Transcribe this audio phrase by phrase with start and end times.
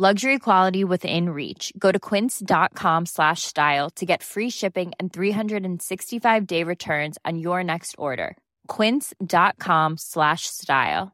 [0.00, 1.72] Luxury quality within reach.
[1.76, 7.64] Go to quince.com slash style to get free shipping and 365 day returns on your
[7.64, 8.36] next order.
[8.68, 11.10] Quince.com slash style.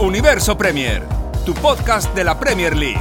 [0.00, 1.06] Universo Premier,
[1.46, 3.00] tu podcast de la Premier League.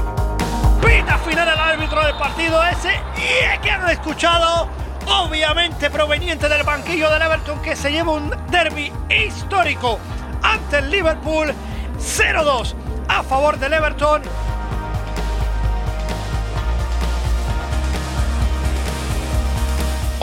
[0.79, 6.63] Pita final al árbitro del partido ese y es que han escuchado obviamente proveniente del
[6.63, 9.99] banquillo del Everton que se lleva un derby histórico
[10.41, 11.53] ante el Liverpool
[11.97, 12.75] 0-2
[13.07, 14.21] a favor del Everton.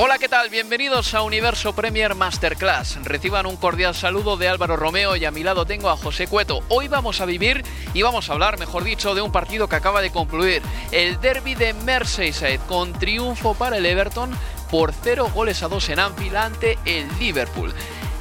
[0.02, 0.48] Hola, ¿qué tal?
[0.48, 3.04] Bienvenidos a Universo Premier Masterclass.
[3.04, 6.60] Reciban un cordial saludo de Álvaro Romeo y a mi lado tengo a José Cueto.
[6.68, 10.00] Hoy vamos a vivir y vamos a hablar, mejor dicho, de un partido que acaba
[10.00, 14.30] de concluir, el derby de Merseyside, con triunfo para el Everton
[14.70, 17.74] por 0 goles a 2 en Anfield ante el Liverpool.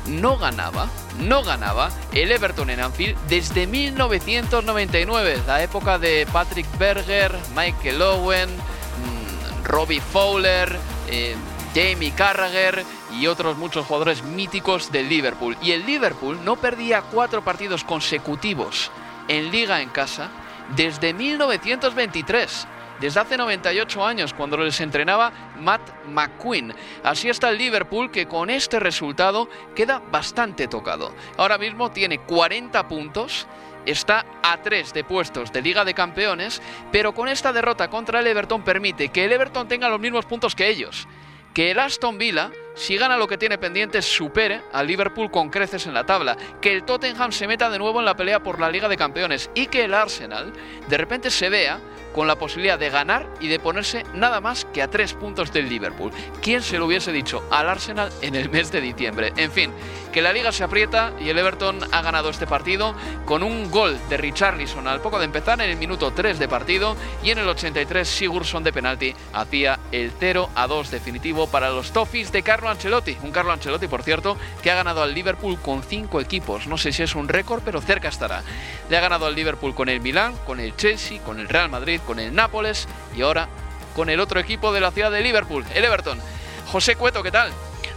[0.08, 7.36] No ganaba, no ganaba el Everton en Anfield desde 1999, la época de Patrick Berger,
[7.56, 10.76] Michael Owen, mmm, Robbie Fowler,
[11.10, 11.36] eh,
[11.76, 12.84] Jamie Carragher
[13.20, 15.58] y otros muchos jugadores míticos del Liverpool.
[15.62, 18.92] Y el Liverpool no perdía cuatro partidos consecutivos
[19.28, 20.30] en liga en casa
[20.76, 22.68] desde 1923
[23.00, 26.74] desde hace 98 años cuando les entrenaba Matt McQueen.
[27.04, 31.14] Así está el Liverpool que con este resultado queda bastante tocado.
[31.38, 33.48] Ahora mismo tiene 40 puntos
[33.86, 36.62] está a 3 de puestos de Liga de Campeones,
[36.92, 40.54] pero con esta derrota contra el Everton permite que el Everton tenga los mismos puntos
[40.54, 41.08] que ellos
[41.54, 45.88] que el Aston Villa, si gana lo que tiene pendiente, supere al Liverpool con creces
[45.88, 48.70] en la tabla, que el Tottenham se meta de nuevo en la pelea por la
[48.70, 50.54] Liga de Campeones y que el Arsenal
[50.88, 51.80] de repente se vea
[52.14, 55.70] con la posibilidad de ganar y de ponerse nada más que a tres puntos del
[55.70, 56.12] Liverpool.
[56.42, 59.34] ¿Quién se lo hubiese dicho al Arsenal en el mes de diciembre?
[59.36, 59.72] En fin,
[60.12, 63.98] que la liga se aprieta y el Everton ha ganado este partido con un gol
[64.10, 67.48] de Richarlison al poco de empezar en el minuto 3 de partido y en el
[67.48, 72.70] 83 Sigurdsson de penalti hacía el 0 a 2 definitivo para los Toffees de Carlo
[72.70, 73.18] Ancelotti.
[73.24, 76.68] Un Carlo Ancelotti, por cierto, que ha ganado al Liverpool con cinco equipos.
[76.68, 78.44] No sé si es un récord, pero cerca estará.
[78.90, 81.99] Le ha ganado al Liverpool con el Milán, con el Chelsea, con el Real Madrid,
[82.02, 83.48] con el Nápoles y ahora
[83.96, 86.20] con el otro equipo de la ciudad de Liverpool, el Everton.
[86.68, 87.52] José Cueto, ¿qué tal?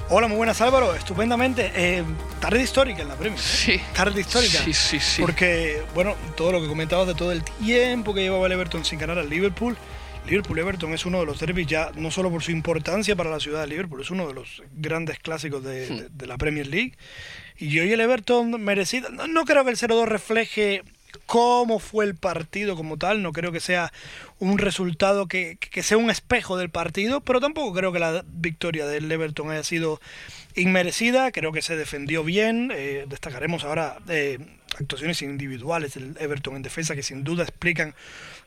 [0.08, 1.70] Hola, muy buenas Álvaro, estupendamente.
[1.74, 2.02] Eh,
[2.40, 3.38] tarde histórica en la Premier.
[3.40, 3.42] ¿eh?
[3.42, 3.80] Sí.
[3.94, 4.58] Tarde histórica.
[4.64, 5.22] Sí, sí, sí.
[5.22, 8.98] Porque, bueno, todo lo que comentabas de todo el tiempo que llevaba el Everton sin
[8.98, 9.76] ganar al Liverpool.
[10.26, 13.62] Liverpool-Everton es uno de los derbis ya, no solo por su importancia para la ciudad
[13.62, 15.96] de Liverpool, es uno de los grandes clásicos de, Hmm.
[15.96, 16.92] de- de la Premier League.
[17.58, 19.08] Y hoy el Everton merecido.
[19.10, 20.82] No, no creo que el 0-2 refleje
[21.32, 23.90] cómo fue el partido como tal, no creo que sea
[24.38, 28.84] un resultado que, que sea un espejo del partido, pero tampoco creo que la victoria
[28.84, 29.98] del Everton haya sido
[30.56, 34.40] inmerecida, creo que se defendió bien, eh, destacaremos ahora eh,
[34.78, 37.94] actuaciones individuales del Everton en defensa que sin duda explican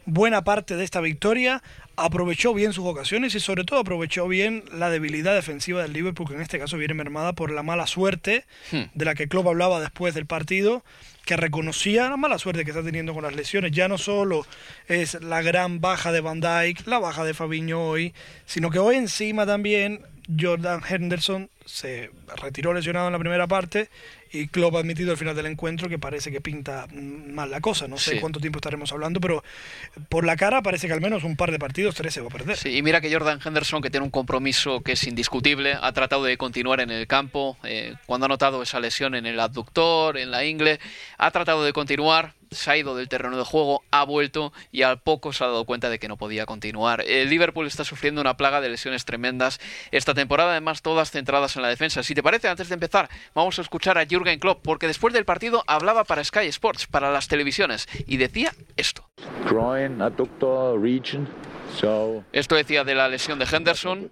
[0.05, 1.63] buena parte de esta victoria,
[1.95, 6.35] aprovechó bien sus ocasiones y sobre todo aprovechó bien la debilidad defensiva del Liverpool, que
[6.35, 8.83] en este caso viene mermada por la mala suerte Hmm.
[8.93, 10.83] de la que Klopp hablaba después del partido,
[11.25, 13.71] que reconocía la mala suerte que está teniendo con las lesiones.
[13.71, 14.45] Ya no solo
[14.87, 18.13] es la gran baja de Van Dijk, la baja de Fabinho hoy,
[18.45, 20.01] sino que hoy encima también
[20.39, 23.89] Jordan Henderson se retiró lesionado en la primera parte
[24.41, 27.61] y Klopp ha admitido al final del encuentro que parece que pinta mm, mal la
[27.61, 27.87] cosa.
[27.87, 28.19] No sé Sí.
[28.19, 29.43] cuánto tiempo estaremos hablando, pero
[30.09, 32.31] por la cara parece que al menos un par de partidos, tres se va a
[32.31, 32.57] perder.
[32.57, 36.23] Sí, y mira que Jordan Henderson, que tiene un compromiso que es indiscutible, ha tratado
[36.23, 37.57] de continuar en el campo.
[37.63, 40.79] eh, cuando ha notado esa lesión en el abductor, en la ingle,
[41.17, 42.33] ha tratado de continuar.
[42.55, 45.65] Se ha ido del terreno de juego, ha vuelto y al poco se ha dado
[45.65, 47.03] cuenta de que no podía continuar.
[47.05, 49.59] El Liverpool está sufriendo una plaga de lesiones tremendas
[49.91, 52.03] esta temporada, además todas centradas en la defensa.
[52.03, 55.25] Si te parece, antes de empezar, vamos a escuchar a Jürgen Klopp, porque después del
[55.25, 59.07] partido hablaba para Sky Sports, para las televisiones, y decía esto.
[62.31, 64.11] Esto decía de la lesión de Henderson.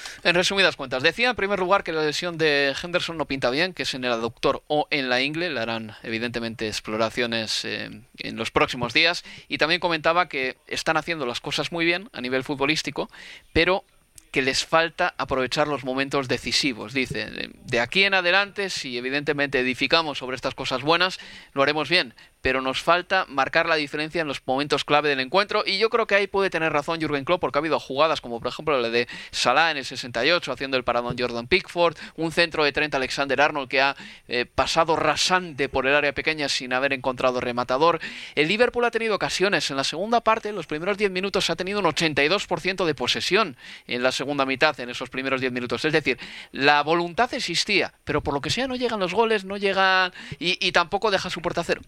[0.23, 3.73] En resumidas cuentas, decía en primer lugar que la lesión de Henderson no pinta bien,
[3.73, 7.89] que es en el aductor o en la ingle, le harán evidentemente exploraciones eh,
[8.19, 12.21] en los próximos días, y también comentaba que están haciendo las cosas muy bien a
[12.21, 13.09] nivel futbolístico,
[13.51, 13.83] pero
[14.31, 16.93] que les falta aprovechar los momentos decisivos.
[16.93, 21.19] Dice, de aquí en adelante, si evidentemente edificamos sobre estas cosas buenas,
[21.53, 25.63] lo haremos bien, pero nos falta marcar la diferencia en los momentos clave del encuentro
[25.65, 28.39] y yo creo que ahí puede tener razón Jürgen Klopp porque ha habido jugadas como
[28.39, 32.63] por ejemplo la de Salah en el 68 haciendo el paradón Jordan Pickford, un centro
[32.63, 33.95] de Trent Alexander-Arnold que ha
[34.27, 37.99] eh, pasado rasante por el área pequeña sin haber encontrado rematador.
[38.35, 41.55] El Liverpool ha tenido ocasiones en la segunda parte, en los primeros 10 minutos ha
[41.55, 45.93] tenido un 82% de posesión en la segunda mitad en esos primeros 10 minutos, es
[45.93, 46.17] decir,
[46.51, 50.57] la voluntad existía, pero por lo que sea no llegan los goles, no llega y,
[50.65, 51.81] y tampoco deja su puerta cero.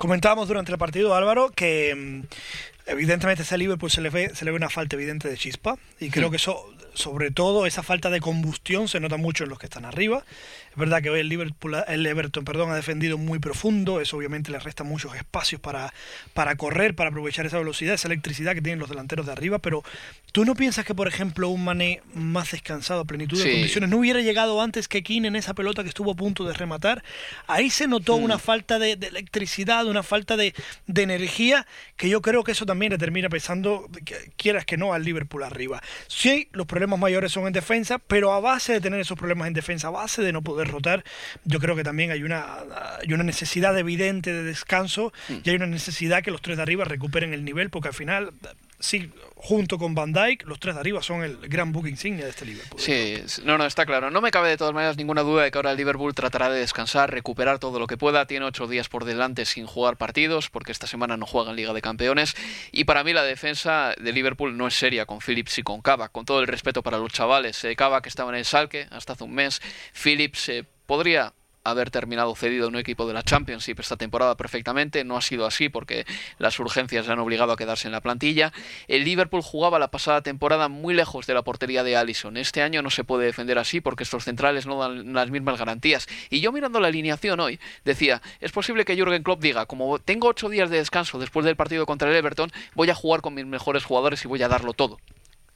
[0.00, 4.50] Comentábamos durante el partido, Álvaro, que mm, evidentemente ese Liverpool se le, ve, se le
[4.50, 8.18] ve una falta evidente de chispa y creo que eso sobre todo esa falta de
[8.18, 10.24] combustión se nota mucho en los que están arriba.
[10.70, 14.52] Es verdad que hoy el, Liverpool, el Everton perdón, ha defendido muy profundo, eso obviamente
[14.52, 15.92] le resta muchos espacios para,
[16.32, 19.82] para correr, para aprovechar esa velocidad, esa electricidad que tienen los delanteros de arriba, pero
[20.30, 23.98] ¿tú no piensas que, por ejemplo, un Mané más descansado, a plenitud de condiciones, no
[23.98, 27.02] hubiera llegado antes que Keane en esa pelota que estuvo a punto de rematar?
[27.48, 28.40] Ahí se notó una hmm.
[28.40, 30.54] falta de, electricidad, una falta de,
[30.86, 31.66] de, energía,
[31.96, 33.88] que yo creo que eso también le termina pesando,
[34.36, 35.82] quieras que no, al Liverpool arriba.
[36.06, 39.54] Sí, los problemas mayores son en defensa, pero a base de tener esos problemas en
[39.54, 41.04] defensa, a base de no poder derrotar,
[41.44, 42.58] yo creo que también hay una,
[43.00, 45.34] hay una necesidad evidente de descanso mm.
[45.44, 48.32] y hay una necesidad que los tres de arriba recuperen el nivel, porque al final
[48.78, 49.10] sí,
[49.42, 52.44] junto con Van Dijk, los tres de arriba son el gran book insignia de este
[52.44, 52.78] Liverpool.
[52.78, 54.10] Sí, no, no, está claro.
[54.10, 56.60] No me cabe de todas maneras ninguna duda de que ahora el Liverpool tratará de
[56.60, 58.26] descansar, recuperar todo lo que pueda.
[58.26, 61.72] Tiene ocho días por delante sin jugar partidos, porque esta semana no juega en Liga
[61.72, 62.36] de Campeones.
[62.70, 66.10] Y para mí la defensa de Liverpool no es seria con Phillips y con Cava.
[66.10, 67.64] Con todo el respeto para los chavales.
[67.64, 69.62] Eh, Cava, que estaba en el Salque hasta hace un mes.
[69.94, 71.32] Phillips eh, podría
[71.64, 75.04] haber terminado cedido en un equipo de la Championship esta temporada perfectamente.
[75.04, 76.06] No ha sido así porque
[76.38, 78.52] las urgencias le han obligado a quedarse en la plantilla.
[78.88, 82.36] El Liverpool jugaba la pasada temporada muy lejos de la portería de Allison.
[82.36, 86.08] Este año no se puede defender así porque estos centrales no dan las mismas garantías.
[86.30, 90.28] Y yo mirando la alineación hoy decía, es posible que Jürgen Klopp diga, como tengo
[90.28, 93.46] ocho días de descanso después del partido contra el Everton, voy a jugar con mis
[93.46, 94.98] mejores jugadores y voy a darlo todo.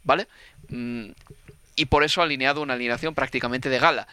[0.03, 0.29] ¿Vale?
[0.69, 1.13] Mm,
[1.77, 4.07] y por eso ha alineado una alineación prácticamente de gala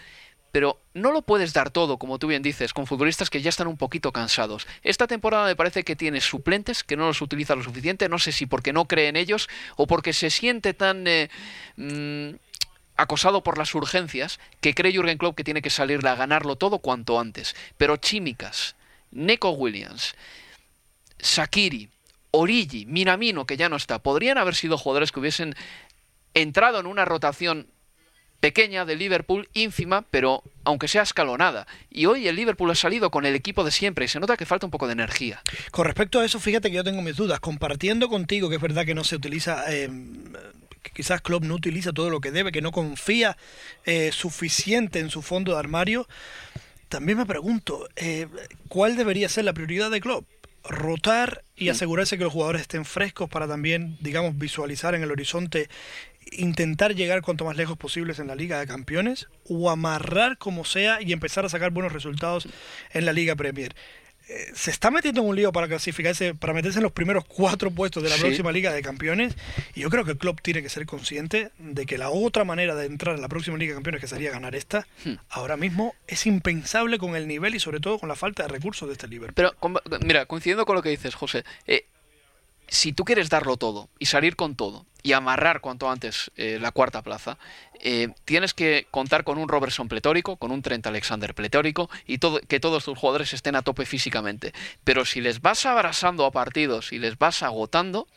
[0.52, 3.68] pero no lo puedes dar todo, como tú bien dices, con futbolistas que ya están
[3.68, 4.68] un poquito cansados.
[4.84, 8.32] Esta temporada me parece que tiene suplentes que no los utiliza lo suficiente, no sé
[8.32, 11.30] si porque no cree en ellos o porque se siente tan eh,
[11.78, 12.32] mm,
[12.98, 16.80] acosado por las urgencias que cree Jürgen Klopp que tiene que salirle a ganarlo todo
[16.80, 17.56] cuanto antes.
[17.78, 18.76] Pero Chimicas,
[19.12, 20.16] Neko Williams,
[21.20, 21.90] Sakiri,
[22.32, 25.56] Origi, Minamino, que ya no está, podrían haber sido jugadores que hubiesen
[26.34, 27.68] entrado en una rotación
[28.42, 31.68] pequeña de Liverpool, ínfima, pero aunque sea escalonada.
[31.90, 34.46] Y hoy el Liverpool ha salido con el equipo de siempre y se nota que
[34.46, 35.42] falta un poco de energía.
[35.72, 37.40] Con respecto a eso, fíjate que yo tengo mis dudas.
[37.40, 39.64] Compartiendo contigo que es verdad que no se utiliza...
[39.70, 39.90] Eh,
[40.94, 43.38] quizás Klopp no utiliza todo lo que debe, que no confía
[43.86, 46.08] eh, suficiente en su fondo de armario.
[46.90, 48.28] También me pregunto, eh,
[48.68, 50.26] ¿cuál debería ser la prioridad de Klopp?
[50.64, 51.72] rotar y mm.
[51.72, 55.70] asegurarse que los jugadores estén frescos para también, digamos, visualizar en el horizonte
[56.32, 61.02] intentar llegar cuanto más lejos posibles en la Liga de Campeones o amarrar como sea
[61.02, 62.48] y empezar a sacar buenos resultados
[62.92, 63.76] en la Liga Premier.
[64.32, 67.70] Eh, se está metiendo en un lío para clasificarse, para meterse en los primeros cuatro
[67.70, 69.36] puestos de la próxima Liga de Campeones.
[69.76, 72.76] Y yo creo que el club tiene que ser consciente de que la otra manera
[72.76, 75.14] de entrar en la próxima Liga de Campeones, que sería ganar esta, hmm.
[75.30, 78.88] ahora mismo es impensable con el nivel y sobre todo con la falta de recursos
[78.88, 79.34] de este Liverpool.
[79.36, 81.86] Pero, mira, coincidiendo con lo que dices, José, eh,
[82.72, 86.72] si tú quieres darlo todo y salir con todo y amarrar cuanto antes eh, la
[86.72, 87.38] cuarta plaza,
[87.82, 92.40] eh, tienes que contar con un Robertson pletórico, con un Trent Alexander pletórico y todo,
[92.40, 94.54] que todos tus jugadores estén a tope físicamente.
[94.86, 98.08] Pero si les vas abrasando a partidos y les vas agotando,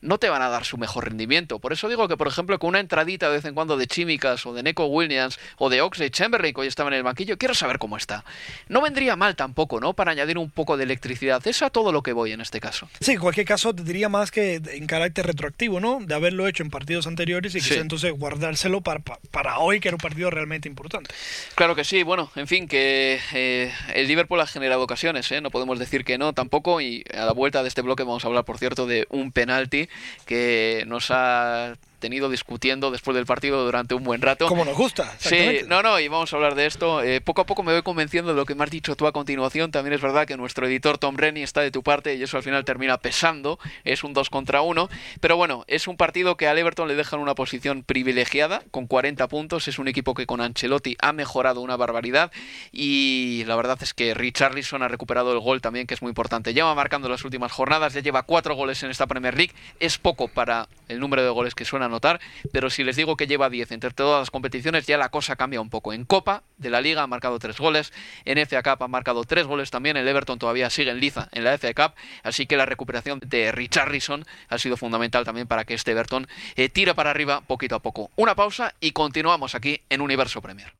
[0.00, 1.58] no te van a dar su mejor rendimiento.
[1.58, 4.46] Por eso digo que, por ejemplo, con una entradita de vez en cuando de Chimicas
[4.46, 7.54] o de Neko Williams o de Oxley Chamberlain, que hoy estaba en el banquillo, quiero
[7.54, 8.24] saber cómo está.
[8.68, 9.94] No vendría mal tampoco, ¿no?
[9.94, 11.44] Para añadir un poco de electricidad.
[11.46, 12.88] Es a todo lo que voy en este caso.
[13.00, 15.98] Sí, en cualquier caso te diría más que en carácter retroactivo, ¿no?
[16.00, 19.96] De haberlo hecho en partidos anteriores y que entonces guardárselo para, para, hoy, que era
[19.96, 21.14] un partido realmente importante.
[21.54, 22.02] Claro que sí.
[22.02, 25.40] Bueno, en fin, que eh, el Liverpool ha generado ocasiones, ¿eh?
[25.40, 26.80] No podemos decir que no tampoco.
[26.80, 29.87] Y a la vuelta de este bloque vamos a hablar, por cierto, de un penalti
[30.26, 34.46] que nos ha tenido discutiendo después del partido durante un buen rato.
[34.46, 35.14] Como nos gusta.
[35.18, 37.02] Sí, no, no, y vamos a hablar de esto.
[37.02, 39.12] Eh, poco a poco me voy convenciendo de lo que me has dicho tú a
[39.12, 39.70] continuación.
[39.70, 42.42] También es verdad que nuestro editor Tom Rennie está de tu parte y eso al
[42.42, 43.58] final termina pesando.
[43.84, 44.88] Es un 2 contra 1.
[45.20, 49.26] Pero bueno, es un partido que al Everton le dejan una posición privilegiada con 40
[49.28, 49.68] puntos.
[49.68, 52.30] Es un equipo que con Ancelotti ha mejorado una barbaridad
[52.72, 56.54] y la verdad es que Richarlison ha recuperado el gol también, que es muy importante.
[56.54, 59.52] Lleva marcando las últimas jornadas, ya lleva cuatro goles en esta Premier League.
[59.80, 62.20] Es poco para el número de goles que suena anotar,
[62.52, 65.60] pero si les digo que lleva 10 entre todas las competiciones, ya la cosa cambia
[65.60, 65.92] un poco.
[65.92, 67.92] En Copa de la Liga ha marcado 3 goles,
[68.24, 71.44] en FA Cup ha marcado 3 goles también, el Everton todavía sigue en liza en
[71.44, 75.74] la FA Cup, así que la recuperación de Richarlison ha sido fundamental también para que
[75.74, 76.26] este Everton
[76.56, 78.10] eh, tire para arriba poquito a poco.
[78.16, 80.74] Una pausa y continuamos aquí en Universo Premier.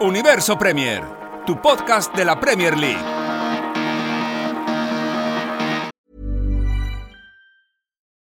[0.00, 1.02] Universo Premier,
[1.46, 3.23] tu podcast de la Premier League.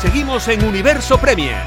[0.00, 1.62] Seguimos en Universo Premier.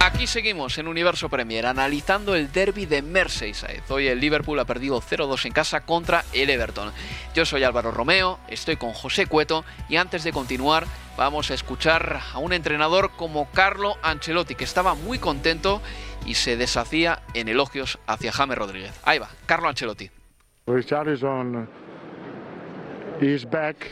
[0.00, 3.82] Aquí seguimos en Universo Premier analizando el derby de Merseyside.
[3.88, 6.92] Hoy el Liverpool ha perdido 0-2 en casa contra el Everton.
[7.34, 12.20] Yo soy Álvaro Romeo, estoy con José Cueto y antes de continuar vamos a escuchar
[12.32, 15.82] a un entrenador como Carlo Ancelotti que estaba muy contento
[16.24, 18.92] y se deshacía en elogios hacia James Rodríguez.
[19.02, 20.08] Ahí va, Carlo Ancelotti.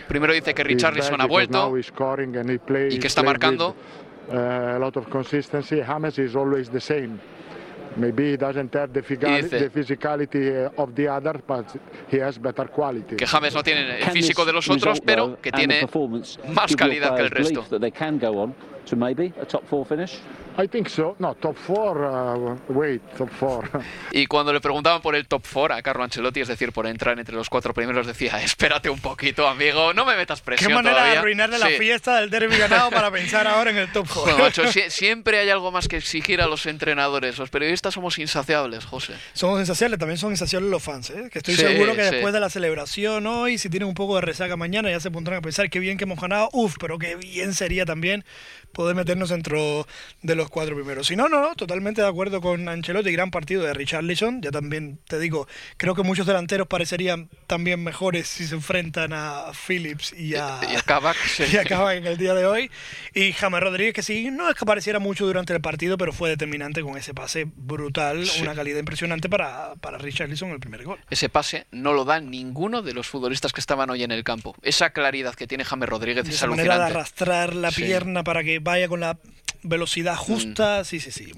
[0.09, 3.75] Primero dice que Richarlison ha vuelto y que está marcando.
[4.27, 5.83] Uh, a lot of consistency.
[5.83, 7.19] James is always the same.
[7.97, 11.67] Maybe he doesn't have the, the physicality uh, of the other, but
[12.11, 13.17] he has better quality.
[13.17, 15.87] Que James no tiene el físico de los otros, pero que tiene
[16.55, 17.67] más calidad que el resto.
[20.57, 21.17] I think so.
[21.19, 21.99] No, top four.
[21.99, 23.69] Uh, wait, top four.
[24.13, 27.19] y cuando le preguntaban por el top four a Carlo Ancelotti, es decir, por entrar
[27.19, 30.69] entre los cuatro primeros, decía: Espérate un poquito, amigo, no me metas presión.
[30.69, 31.13] Qué manera todavía.
[31.15, 34.25] de arruinarle la fiesta del derby ganado para pensar ahora en el top four.
[34.25, 37.39] Bueno, macho, si, siempre hay algo más que exigir a los entrenadores.
[37.39, 39.15] Los periodistas somos insaciables, José.
[39.33, 41.11] Somos insaciables, también son insaciables los fans.
[41.11, 41.29] ¿eh?
[41.33, 44.57] Que estoy seguro que después de la celebración hoy, si tienen un poco de resaca
[44.57, 46.49] mañana, ya se pondrán a pensar qué bien que hemos ganado.
[46.53, 48.25] Uf, pero qué bien sería también
[48.73, 49.87] poder meternos dentro
[50.23, 51.07] de los los cuatro primeros.
[51.07, 54.43] Si no, no, no, totalmente de acuerdo con Ancelotti, gran partido de Richarlison.
[54.43, 55.49] Ya también te digo,
[55.79, 60.77] creo que muchos delanteros parecerían también mejores si se enfrentan a Phillips y a, y,
[60.83, 61.17] Kavak,
[61.51, 61.63] y a
[61.95, 62.71] en el día de hoy.
[63.15, 66.29] Y James Rodríguez, que sí, no es que pareciera mucho durante el partido, pero fue
[66.29, 70.99] determinante con ese pase brutal, una calidad impresionante para, para Richarlison el primer gol.
[71.09, 74.55] Ese pase no lo da ninguno de los futbolistas que estaban hoy en el campo.
[74.63, 76.69] Esa claridad que tiene James Rodríguez es alucinante.
[76.69, 79.19] manera de arrastrar la pierna para que vaya con la
[79.65, 80.85] velocidad justa, mm.
[80.85, 81.33] sí, sí, sí.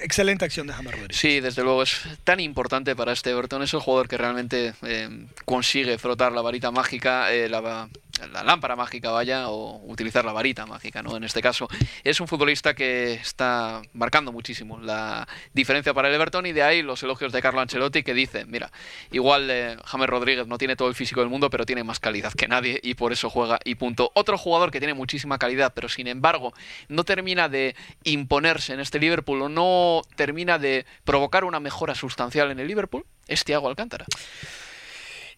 [0.00, 1.16] Excelente acción de James Rodríguez.
[1.16, 3.62] Sí, desde luego es tan importante para este Everton.
[3.62, 7.88] Es el jugador que realmente eh, consigue frotar la varita mágica, eh, la,
[8.32, 11.16] la lámpara mágica vaya o utilizar la varita mágica, ¿no?
[11.16, 11.68] En este caso
[12.04, 16.82] es un futbolista que está marcando muchísimo la diferencia para el Everton y de ahí
[16.82, 18.70] los elogios de Carlo Ancelotti que dice, mira,
[19.10, 22.32] igual eh, James Rodríguez no tiene todo el físico del mundo, pero tiene más calidad
[22.32, 24.10] que nadie y por eso juega y punto.
[24.14, 26.52] Otro jugador que tiene muchísima calidad, pero sin embargo
[26.88, 32.50] no termina de imponerse en este Liverpool o no termina de provocar una mejora sustancial
[32.50, 34.04] en el Liverpool es Thiago Alcántara.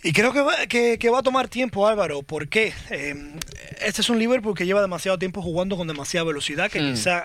[0.06, 2.22] Y creo que va, que, va a tomar tiempo, Álvaro.
[2.22, 2.72] ¿Por qué?
[2.90, 3.32] Em,
[3.80, 6.92] este es un Liverpool que lleva demasiado tiempo jugando con demasiada velocidad, que mm.
[6.92, 7.25] quizá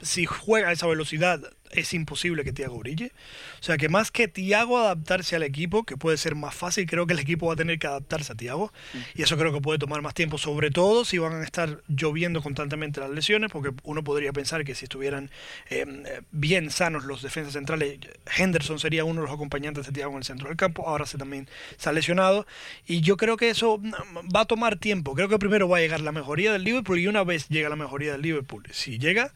[0.00, 1.40] si juega a esa velocidad
[1.72, 3.12] es imposible que Tiago brille.
[3.60, 7.06] O sea que más que Tiago adaptarse al equipo, que puede ser más fácil, creo
[7.06, 8.72] que el equipo va a tener que adaptarse a Tiago.
[8.92, 8.98] Mm.
[9.16, 12.42] Y eso creo que puede tomar más tiempo, sobre todo si van a estar lloviendo
[12.42, 15.30] constantemente las lesiones, porque uno podría pensar que si estuvieran
[15.70, 17.98] em, bien sanos los defensas centrales,
[18.36, 20.86] Henderson sería uno de los acompañantes de Tiago en el centro del campo.
[20.86, 22.46] Ahora se también se ha lesionado.
[22.86, 23.92] Y yo creo que eso mm,
[24.34, 25.14] va a tomar tiempo.
[25.14, 27.76] Creo que primero va a llegar la mejoría del Liverpool y una vez llega la
[27.76, 29.32] mejoría del Liverpool, si llega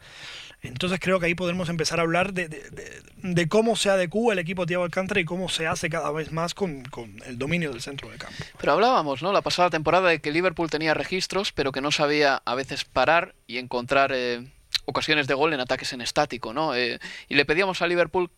[0.61, 4.83] entonces creo que ahí podemos empezar a hablar de, cómo se adecúa el equipo Thiago
[4.83, 6.83] Alcántara y cómo se hace cada vez más con,
[7.25, 8.43] el dominio del centro del campo.
[8.59, 9.31] Pero hablábamos, ¿no?
[9.31, 13.35] La pasada temporada de que Liverpool tenía registros, pero que no sabía a veces parar
[13.45, 14.47] y encontrar eh,
[14.85, 16.75] ocasiones de gol en ataques en estático, ¿no?
[16.75, 16.99] Eh,
[17.29, 18.29] y le pedíamos a Liverpool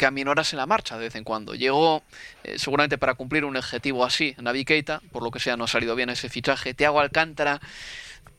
[0.00, 1.54] que aminorase la marcha de vez en cuando.
[1.54, 2.02] Llegó
[2.42, 5.68] eh, seguramente para cumplir un objetivo así, Navi Keita, por lo que sea no ha
[5.68, 6.72] salido bien ese fichaje.
[6.72, 7.60] Thiago Alcántara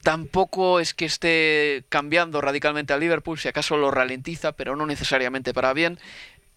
[0.03, 5.53] tampoco es que esté cambiando radicalmente a Liverpool, si acaso lo ralentiza, pero no necesariamente
[5.53, 5.99] para bien.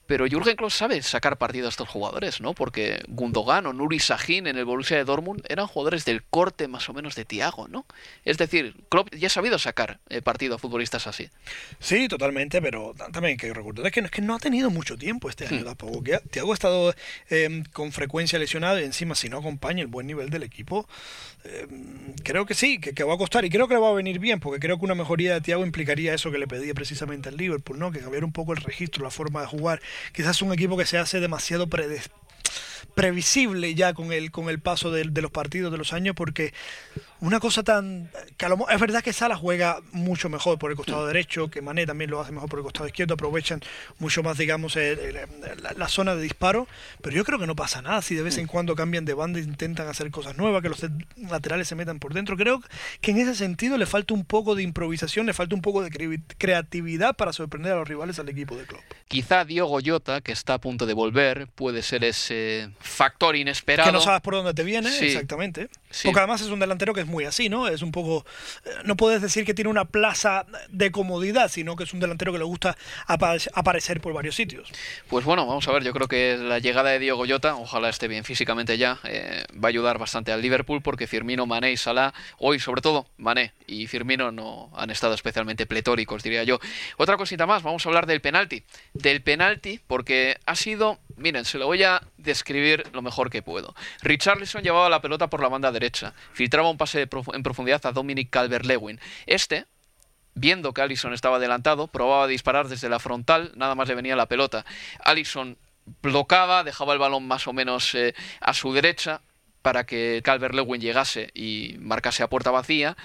[0.06, 2.54] Pero Jürgen Klopp sabe sacar partido a estos jugadores, ¿no?
[2.54, 6.88] Porque Gundogan o Nuri Sahin en el Borussia de Dortmund eran jugadores del corte más
[6.88, 7.86] o menos de Thiago, ¿no?
[8.24, 11.30] Es decir, Klopp ya ha sabido sacar eh, partido a futbolistas así.
[11.78, 14.98] Sí, totalmente, pero también hay que recordar que no, es que no ha tenido mucho
[14.98, 15.64] tiempo este año hmm.
[15.64, 16.02] tampoco.
[16.02, 16.94] Que Thiago ha estado
[17.30, 20.86] em, con frecuencia lesionado y encima si no acompaña el buen nivel del equipo,
[21.44, 24.18] em, creo que sí, que, va a costar y creo que le va a venir
[24.18, 27.36] bien, porque creo que una mejoría de Thiago implicaría eso que le pedía precisamente al
[27.36, 27.90] Liverpool, ¿no?
[27.90, 29.80] Que cambiar un poco el registro, la forma de jugar
[30.12, 31.68] quizás un equipo que se hace demasiado
[32.94, 36.52] previsible ya con el, con el paso de, de, los partidos de los años, porque
[37.24, 38.10] una cosa tan...
[38.36, 42.10] Que es verdad que Sala juega mucho mejor por el costado derecho, que Mané también
[42.10, 43.60] lo hace mejor por el costado izquierdo, aprovechan
[43.98, 44.76] mucho más, digamos,
[45.76, 46.66] la, zona de disparo,
[47.00, 49.38] pero yo creo que no pasa nada si de vez en cuando cambian de banda
[49.38, 50.84] e intentan hacer cosas nuevas, que los
[51.16, 52.36] laterales se metan por dentro.
[52.36, 52.60] Creo
[53.00, 56.20] que en ese sentido le falta un poco de improvisación, le falta un poco de
[56.36, 58.80] creatividad para sorprender a los rivales al equipo de club.
[59.08, 63.88] Quizá Diogo Jota, que está a punto de volver, puede ser ese factor inesperado.
[63.88, 65.68] Que no sabes por dónde te viene, exactamente.
[66.02, 67.68] Porque además es un delantero que es muy así, ¿no?
[67.68, 68.26] Es un poco.
[68.64, 72.32] Eh, no puedes decir que tiene una plaza de comodidad, sino que es un delantero
[72.32, 74.72] que le gusta aparecer por varios sitios.
[75.08, 75.84] Pues bueno, vamos a ver.
[75.84, 79.68] Yo creo que la llegada de Diego Goyota, ojalá esté bien físicamente ya, eh, va
[79.68, 83.86] a ayudar bastante al Liverpool porque Firmino, Mané y Salah, hoy sobre todo Mané y
[83.86, 86.58] Firmino no han estado especialmente pletóricos, diría yo.
[86.96, 88.64] Otra cosita más, vamos a hablar del penalti.
[88.92, 90.98] Del penalti, porque ha sido.
[91.16, 93.74] Miren, se lo voy a describir lo mejor que puedo.
[94.02, 98.30] Richarlison llevaba la pelota por la banda derecha, filtraba un pase en profundidad a Dominic
[98.30, 99.00] Calvert-Lewin.
[99.26, 99.66] Este,
[100.34, 104.26] viendo que Allison estaba adelantado, probaba disparar desde la frontal, nada más le venía la
[104.26, 104.64] pelota.
[105.04, 105.56] Allison
[106.02, 109.20] bloqueaba, dejaba el balón más o menos eh, a su derecha
[109.62, 112.96] para que Calvert-Lewin llegase y marcase a puerta vacía.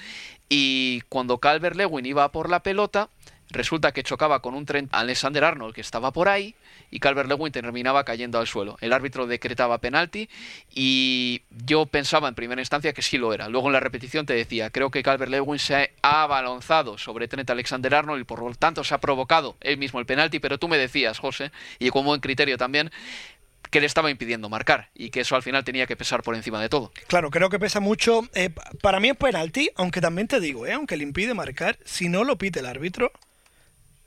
[0.49, 3.09] Y cuando Calvert-Lewin iba por la pelota,
[3.49, 6.55] resulta que chocaba con un tren Alexander Arnold que estaba por ahí
[6.91, 8.77] y Calvert Lewin terminaba cayendo al suelo.
[8.81, 10.29] El árbitro decretaba penalti
[10.73, 13.49] y yo pensaba en primera instancia que sí lo era.
[13.49, 17.49] Luego en la repetición te decía, creo que Calvert Lewin se ha abalonzado sobre Trent
[17.49, 20.67] Alexander Arnold y por lo tanto se ha provocado él mismo el penalti, pero tú
[20.67, 22.91] me decías, José, y con buen criterio también,
[23.69, 26.62] que le estaba impidiendo marcar y que eso al final tenía que pesar por encima
[26.62, 26.91] de todo.
[27.07, 28.27] Claro, creo que pesa mucho.
[28.33, 28.49] Eh,
[28.81, 32.23] para mí es penalti, aunque también te digo, eh, aunque le impide marcar, si no
[32.23, 33.12] lo pite el árbitro,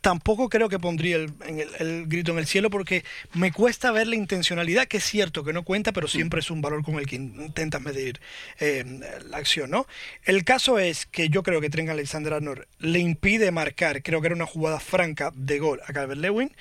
[0.02, 4.86] tampoco creo que pondría el, grito en el cielo porque me cuesta ver la intencionalidad,
[4.86, 7.80] que es cierto que no cuenta, pero siempre es un valor con el que intentas
[7.80, 8.20] medir
[8.60, 8.84] eh,
[9.30, 9.86] la acción, ¿no?
[10.24, 14.36] El caso es que yo creo que Trent Alexander-Arnold le impide marcar, creo que era
[14.36, 16.52] una jugada franca de gol a Calvert-Lewin,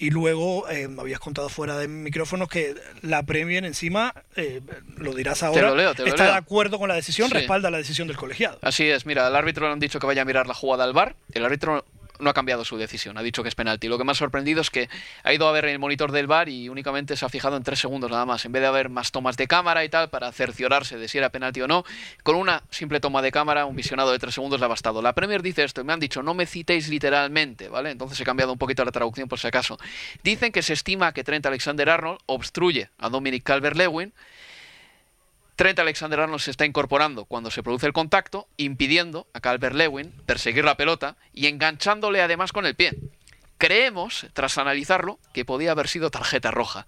[0.00, 4.60] y luego eh, me habías contado fuera de micrófonos que la Premier encima, eh,
[4.96, 8.58] lo dirás ahora, está de acuerdo con la decisión, respalda la decisión del colegiado.
[8.62, 10.92] Así es, mira, al árbitro le han dicho que vaya a mirar la jugada al
[10.92, 11.16] bar.
[11.34, 11.84] El árbitro
[12.18, 13.88] no ha cambiado su decisión, ha dicho que es penalti.
[13.88, 14.88] Lo que me ha sorprendido es que
[15.22, 17.78] ha ido a ver el monitor del bar y únicamente se ha fijado en tres
[17.78, 20.96] segundos nada más, en vez de haber más tomas de cámara y tal para cerciorarse
[20.96, 21.84] de si era penalti o no.
[22.22, 25.02] Con una simple toma de cámara, un visionado de tres segundos le ha bastado.
[25.02, 27.90] La Premier dice esto y me han dicho no me citéis literalmente, ¿vale?
[27.90, 29.78] Entonces he cambiado un poquito la traducción por si acaso.
[30.22, 34.12] Dicen que se estima que Trent Alexander-Arnold obstruye a Dominic Calvert-Lewin
[35.58, 40.64] Trent Alexander-Arnold se está incorporando cuando se produce el contacto, impidiendo a Calvert Lewin perseguir
[40.64, 42.96] la pelota y enganchándole además con el pie.
[43.58, 46.86] Creemos, tras analizarlo, que podía haber sido tarjeta roja.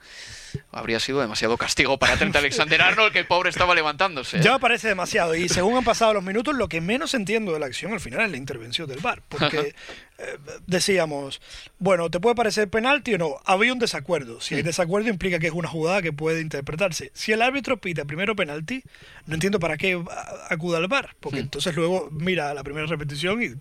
[0.73, 4.39] Habría sido demasiado castigo para Trent Alexander-Arnold, que el pobre estaba levantándose.
[4.39, 4.41] ¿eh?
[4.43, 5.35] Ya me parece demasiado.
[5.35, 8.23] Y según han pasado los minutos, lo que menos entiendo de la acción al final
[8.23, 9.23] es la intervención del VAR.
[9.29, 9.75] Porque
[10.19, 11.41] eh, decíamos,
[11.79, 13.41] bueno, ¿te puede parecer penalti o no?
[13.45, 14.41] Había un desacuerdo.
[14.41, 17.11] Si hay desacuerdo implica que es una jugada que puede interpretarse.
[17.15, 18.83] Si el árbitro pita primero penalti,
[19.27, 20.03] no entiendo para qué
[20.51, 23.55] acuda al VAR, porque entonces luego mira la primera repetición y,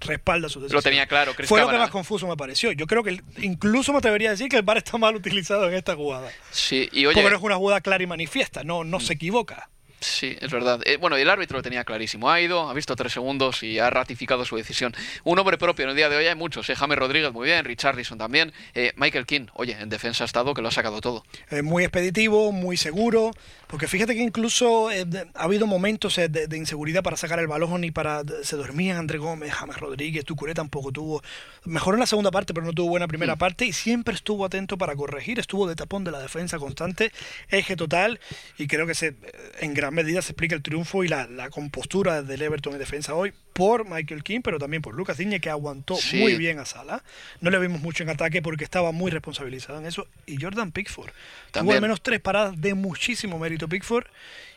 [0.00, 0.78] respalda su decisión.
[0.78, 2.70] Lo tenía claro, Fue lo que más confuso me pareció.
[2.72, 5.74] Yo creo que incluso me atrevería a decir que el VAR está mal utilizado en
[5.74, 6.30] esta jugada.
[6.52, 9.68] Sí, y oye, porque no es una jugada clara y manifiesta, no, no se equivoca.
[10.00, 10.80] Sí, es verdad.
[10.84, 12.30] Eh, bueno, el árbitro lo tenía clarísimo.
[12.30, 14.94] Ha ido, ha visto tres segundos y ha ratificado su decisión.
[15.24, 16.68] Un hombre propio en el día de hoy hay muchos.
[16.68, 16.76] Eh.
[16.76, 18.52] James Rodríguez muy bien, Richarlison también.
[18.74, 21.24] Eh, Michael King, oye, en defensa ha estado que lo ha sacado todo.
[21.62, 23.30] muy expeditivo, muy seguro.
[23.66, 28.22] Porque fíjate que incluso ha habido momentos de, inseguridad para sacar el balón y para...
[28.42, 31.22] Se dormían André Gómez, James Rodríguez, Tucuré tampoco tuvo...
[31.64, 33.38] Mejor en la segunda parte, pero no tuvo buena primera mm.
[33.38, 35.40] parte y siempre estuvo atento para corregir.
[35.40, 37.10] Estuvo de tapón de la defensa constante,
[37.48, 38.20] eje total
[38.56, 39.16] y creo que se,
[39.58, 43.32] en gran medida se explica el triunfo y la, compostura del Everton en defensa hoy
[43.56, 47.02] por Michael King, pero también por Lucas Digne, que aguantó muy bien a Sala.
[47.40, 50.06] No le vimos mucho en ataque porque estaba muy responsabilizado en eso.
[50.26, 51.10] Y Jordan Pickford.
[51.52, 54.06] Tuvo al menos tres paradas de muchísimo mérito Pickford.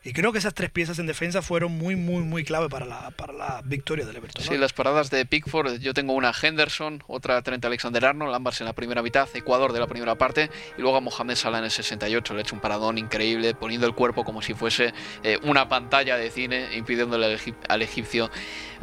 [0.04, 3.12] Y creo que esas tres piezas en defensa fueron muy, muy, muy clave para la,
[3.12, 4.44] para la victoria del Everton.
[4.44, 8.74] Sí, las paradas de Pickford, yo tengo una Henderson, otra Trent Alexander-Arnold, ambas en la
[8.74, 12.34] primera mitad, Ecuador de la primera parte, y luego a Mohamed Salah en el 68,
[12.34, 16.16] le ha hecho un paradón increíble, poniendo el cuerpo como si fuese eh, una pantalla
[16.16, 18.32] de cine, impidiéndole al, egipcio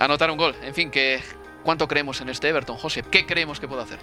[0.06, 0.54] anotar un gol.
[0.62, 1.20] En fin, que
[1.66, 3.02] ¿Cuánto creemos en este Everton, José?
[3.02, 3.98] ¿Qué creemos que puede hacer?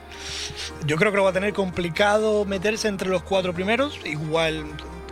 [0.85, 3.97] Yo creo que lo va a tener complicado meterse entre los cuatro primeros.
[4.03, 4.65] Igual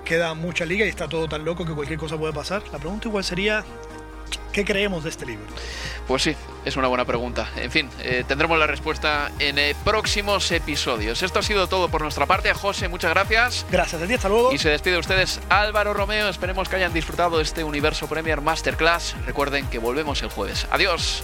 [0.03, 2.61] queda mucha liga y está todo tan loco que cualquier cosa puede pasar.
[2.73, 3.63] La pregunta igual sería,
[4.51, 5.45] ¿qué creemos de este libro?
[6.07, 7.49] Pues sí, es una buena pregunta.
[7.55, 11.23] En fin, eh, tendremos la respuesta en eh, próximos episodios.
[11.23, 12.53] Esto ha sido todo por nuestra parte.
[12.53, 13.65] José, muchas gracias.
[13.71, 14.51] Gracias, hasta luego.
[14.51, 16.29] Y se despide de ustedes Álvaro Romeo.
[16.29, 19.15] Esperemos que hayan disfrutado de este Universo Premier Masterclass.
[19.25, 20.67] Recuerden que volvemos el jueves.
[20.71, 21.23] Adiós.